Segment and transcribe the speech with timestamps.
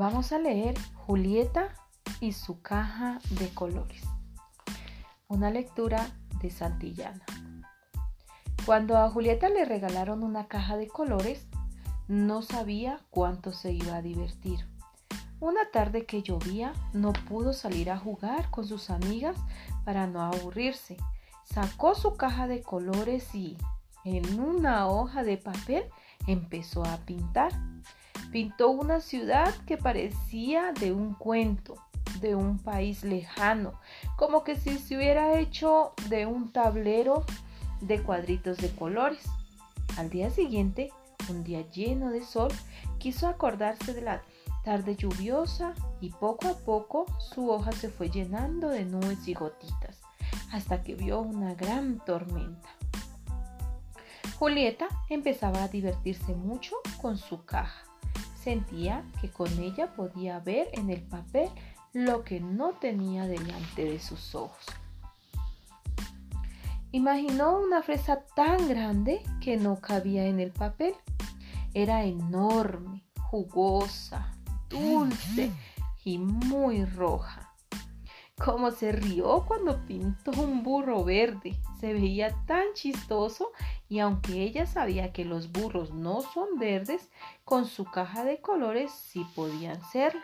[0.00, 1.74] Vamos a leer Julieta
[2.20, 4.04] y su caja de colores.
[5.26, 6.06] Una lectura
[6.40, 7.26] de Santillana.
[8.64, 11.48] Cuando a Julieta le regalaron una caja de colores,
[12.06, 14.68] no sabía cuánto se iba a divertir.
[15.40, 19.36] Una tarde que llovía, no pudo salir a jugar con sus amigas
[19.84, 20.96] para no aburrirse.
[21.42, 23.58] Sacó su caja de colores y,
[24.04, 25.82] en una hoja de papel,
[26.28, 27.50] empezó a pintar.
[28.32, 31.76] Pintó una ciudad que parecía de un cuento,
[32.20, 33.80] de un país lejano,
[34.16, 37.24] como que si se hubiera hecho de un tablero
[37.80, 39.24] de cuadritos de colores.
[39.96, 40.90] Al día siguiente,
[41.30, 42.50] un día lleno de sol,
[42.98, 44.22] quiso acordarse de la
[44.64, 50.00] tarde lluviosa y poco a poco su hoja se fue llenando de nubes y gotitas,
[50.52, 52.68] hasta que vio una gran tormenta.
[54.38, 57.84] Julieta empezaba a divertirse mucho con su caja.
[58.42, 61.48] Sentía que con ella podía ver en el papel
[61.92, 64.64] lo que no tenía delante de sus ojos.
[66.92, 70.94] Imaginó una fresa tan grande que no cabía en el papel.
[71.74, 74.32] Era enorme, jugosa,
[74.70, 75.50] dulce
[76.04, 77.47] y muy roja.
[78.44, 81.58] Cómo se rió cuando pintó un burro verde.
[81.80, 83.50] Se veía tan chistoso
[83.88, 87.10] y aunque ella sabía que los burros no son verdes,
[87.44, 90.22] con su caja de colores sí podían serlo.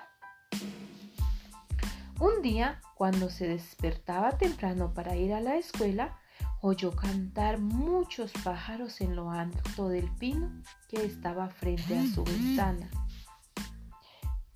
[2.20, 6.16] Un día, cuando se despertaba temprano para ir a la escuela,
[6.60, 10.50] oyó cantar muchos pájaros en lo alto del pino
[10.88, 12.88] que estaba frente a su ventana.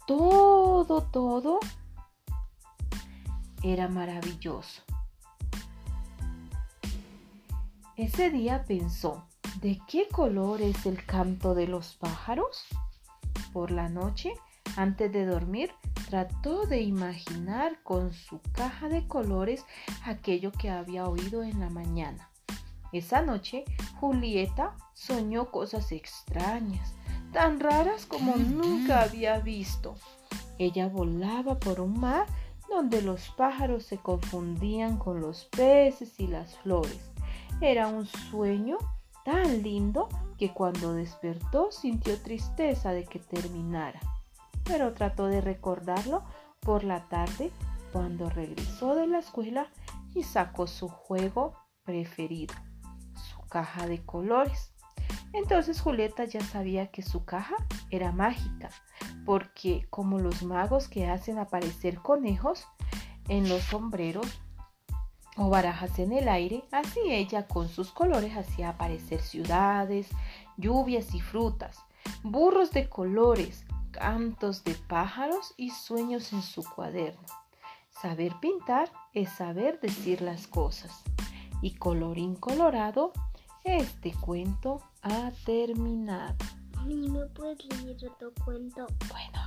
[0.07, 1.59] Todo, todo
[3.63, 4.83] era maravilloso.
[7.97, 9.25] Ese día pensó,
[9.61, 12.67] ¿de qué color es el canto de los pájaros?
[13.53, 14.35] Por la noche,
[14.77, 15.73] antes de dormir,
[16.09, 19.65] trató de imaginar con su caja de colores
[20.05, 22.31] aquello que había oído en la mañana.
[22.93, 23.65] Esa noche,
[24.01, 26.95] Julieta soñó cosas extrañas,
[27.33, 29.97] tan raras como nunca había visto.
[30.59, 32.27] Ella volaba por un mar
[32.69, 37.11] donde los pájaros se confundían con los peces y las flores.
[37.61, 38.79] Era un sueño
[39.25, 40.09] tan lindo
[40.39, 44.01] que cuando despertó sintió tristeza de que terminara,
[44.65, 46.23] pero trató de recordarlo
[46.61, 47.51] por la tarde
[47.93, 49.67] cuando regresó de la escuela
[50.15, 51.55] y sacó su juego
[51.85, 52.55] preferido,
[53.15, 54.73] su caja de colores.
[55.33, 57.57] Entonces Julieta ya sabía que su caja
[57.91, 58.71] era mágica,
[59.29, 62.65] porque como los magos que hacen aparecer conejos
[63.29, 64.27] en los sombreros
[65.37, 70.09] o barajas en el aire, así ella con sus colores hacía aparecer ciudades,
[70.57, 71.85] lluvias y frutas,
[72.23, 77.27] burros de colores, cantos de pájaros y sueños en su cuaderno.
[77.91, 81.03] Saber pintar es saber decir las cosas.
[81.61, 83.13] Y colorín colorado,
[83.63, 86.58] este cuento ha terminado.
[86.87, 88.87] ¿Y me puedes leer otro cuento?
[89.11, 89.39] Bueno.